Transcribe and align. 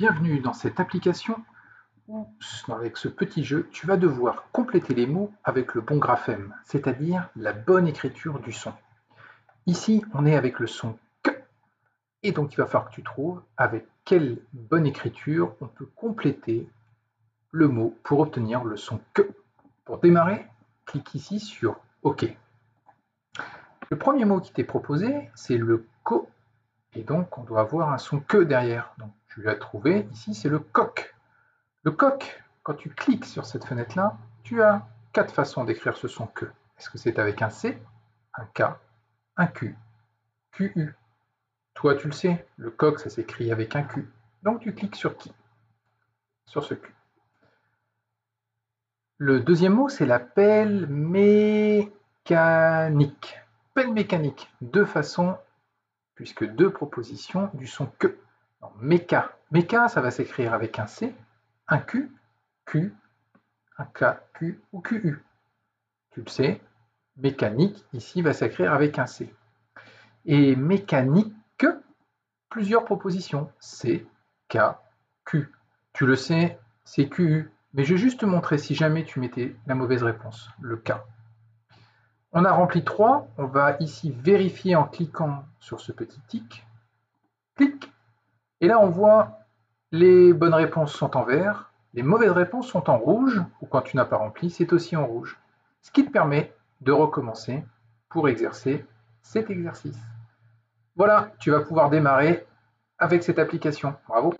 Bienvenue 0.00 0.40
dans 0.40 0.54
cette 0.54 0.80
application 0.80 1.36
où, 2.08 2.26
avec 2.72 2.96
ce 2.96 3.06
petit 3.06 3.44
jeu, 3.44 3.68
tu 3.70 3.86
vas 3.86 3.98
devoir 3.98 4.50
compléter 4.50 4.94
les 4.94 5.06
mots 5.06 5.30
avec 5.44 5.74
le 5.74 5.82
bon 5.82 5.98
graphème, 5.98 6.54
c'est-à-dire 6.64 7.28
la 7.36 7.52
bonne 7.52 7.86
écriture 7.86 8.40
du 8.40 8.50
son. 8.50 8.72
Ici, 9.66 10.02
on 10.14 10.24
est 10.24 10.36
avec 10.36 10.58
le 10.58 10.66
son 10.66 10.96
que, 11.22 11.32
et 12.22 12.32
donc 12.32 12.54
il 12.54 12.56
va 12.56 12.64
falloir 12.64 12.88
que 12.88 12.94
tu 12.94 13.02
trouves 13.02 13.42
avec 13.58 13.86
quelle 14.06 14.38
bonne 14.54 14.86
écriture 14.86 15.54
on 15.60 15.66
peut 15.66 15.88
compléter 15.96 16.66
le 17.50 17.68
mot 17.68 17.94
pour 18.02 18.20
obtenir 18.20 18.64
le 18.64 18.78
son 18.78 19.02
que. 19.12 19.30
Pour 19.84 19.98
démarrer, 19.98 20.46
clique 20.86 21.14
ici 21.14 21.40
sur 21.40 21.78
OK. 22.04 22.24
Le 23.90 23.98
premier 23.98 24.24
mot 24.24 24.40
qui 24.40 24.50
t'est 24.50 24.64
proposé, 24.64 25.28
c'est 25.34 25.58
le 25.58 25.86
co, 26.04 26.26
et 26.94 27.02
donc 27.02 27.36
on 27.36 27.42
doit 27.42 27.60
avoir 27.60 27.92
un 27.92 27.98
son 27.98 28.20
que 28.20 28.38
derrière. 28.38 28.94
Tu 29.30 29.42
l'as 29.42 29.54
trouvé, 29.54 30.06
ici 30.12 30.34
c'est 30.34 30.48
le 30.48 30.58
coq. 30.58 31.14
Le 31.82 31.92
coq, 31.92 32.42
quand 32.62 32.74
tu 32.74 32.90
cliques 32.90 33.24
sur 33.24 33.46
cette 33.46 33.64
fenêtre-là, 33.64 34.18
tu 34.42 34.62
as 34.62 34.86
quatre 35.12 35.34
façons 35.34 35.64
d'écrire 35.64 35.96
ce 35.96 36.08
son 36.08 36.26
que. 36.26 36.46
Est-ce 36.78 36.90
que 36.90 36.98
c'est 36.98 37.18
avec 37.18 37.42
un 37.42 37.50
C, 37.50 37.80
un 38.34 38.44
K, 38.46 38.62
un 39.36 39.46
Q, 39.46 39.76
QU 40.52 40.94
Toi 41.74 41.94
tu 41.94 42.06
le 42.06 42.12
sais, 42.12 42.46
le 42.56 42.70
coq 42.70 42.98
ça 42.98 43.10
s'écrit 43.10 43.52
avec 43.52 43.76
un 43.76 43.82
Q. 43.82 44.08
Donc 44.42 44.60
tu 44.60 44.74
cliques 44.74 44.96
sur 44.96 45.16
qui? 45.16 45.32
Sur 46.46 46.64
ce 46.64 46.74
Q. 46.74 46.94
Le 49.18 49.40
deuxième 49.40 49.74
mot, 49.74 49.90
c'est 49.90 50.06
la 50.06 50.18
pelle 50.18 50.86
mécanique. 50.86 51.90
Pelle 53.74 53.92
mécanique, 53.92 54.50
deux 54.62 54.86
façons, 54.86 55.36
puisque 56.14 56.46
deux 56.46 56.72
propositions 56.72 57.50
du 57.52 57.66
son 57.66 57.86
que. 57.98 58.16
Méca. 58.80 59.36
Méca, 59.50 59.88
ça 59.88 60.00
va 60.00 60.10
s'écrire 60.10 60.54
avec 60.54 60.78
un 60.78 60.86
C, 60.86 61.14
un 61.68 61.78
Q, 61.78 62.10
Q, 62.66 62.94
un 63.78 63.84
K, 63.84 64.04
Q 64.34 64.60
ou 64.72 64.80
QU. 64.80 65.24
Tu 66.10 66.20
le 66.22 66.28
sais, 66.28 66.60
mécanique, 67.16 67.84
ici, 67.92 68.22
va 68.22 68.32
s'écrire 68.32 68.72
avec 68.72 68.98
un 68.98 69.06
C. 69.06 69.32
Et 70.24 70.56
mécanique, 70.56 71.34
plusieurs 72.50 72.84
propositions, 72.84 73.50
C, 73.60 74.06
K, 74.48 74.58
Q. 75.24 75.50
Tu 75.92 76.04
le 76.04 76.16
sais, 76.16 76.58
c'est 76.84 77.08
QU. 77.08 77.50
Mais 77.72 77.84
je 77.84 77.94
vais 77.94 78.00
juste 78.00 78.20
te 78.20 78.26
montrer 78.26 78.58
si 78.58 78.74
jamais 78.74 79.04
tu 79.04 79.20
mettais 79.20 79.54
la 79.66 79.76
mauvaise 79.76 80.02
réponse, 80.02 80.50
le 80.60 80.76
K. 80.76 80.92
On 82.32 82.44
a 82.44 82.52
rempli 82.52 82.84
3, 82.84 83.28
on 83.38 83.46
va 83.46 83.76
ici 83.80 84.10
vérifier 84.10 84.76
en 84.76 84.84
cliquant 84.84 85.44
sur 85.60 85.80
ce 85.80 85.92
petit 85.92 86.20
tic. 86.28 86.66
Clic. 87.56 87.89
Et 88.60 88.68
là, 88.68 88.80
on 88.80 88.88
voit 88.88 89.38
les 89.92 90.32
bonnes 90.32 90.54
réponses 90.54 90.92
sont 90.92 91.16
en 91.16 91.24
vert, 91.24 91.72
les 91.94 92.02
mauvaises 92.02 92.30
réponses 92.30 92.68
sont 92.68 92.88
en 92.88 92.98
rouge, 92.98 93.42
ou 93.60 93.66
quand 93.66 93.82
tu 93.82 93.96
n'as 93.96 94.04
pas 94.04 94.16
rempli, 94.16 94.50
c'est 94.50 94.72
aussi 94.72 94.96
en 94.96 95.06
rouge. 95.06 95.38
Ce 95.82 95.90
qui 95.90 96.04
te 96.04 96.10
permet 96.10 96.52
de 96.80 96.92
recommencer 96.92 97.64
pour 98.08 98.28
exercer 98.28 98.84
cet 99.22 99.50
exercice. 99.50 99.98
Voilà, 100.96 101.32
tu 101.38 101.50
vas 101.50 101.60
pouvoir 101.60 101.90
démarrer 101.90 102.46
avec 102.98 103.22
cette 103.22 103.38
application. 103.38 103.94
Bravo 104.08 104.34